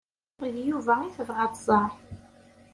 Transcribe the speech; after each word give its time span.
D 0.53 0.55
Yuba 0.69 0.93
ay 0.99 1.11
tebɣa 1.17 1.41
ad 1.45 1.53
tẓer. 1.55 1.91